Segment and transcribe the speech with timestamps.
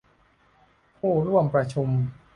[0.97, 1.89] ผู้ร่วมประชุม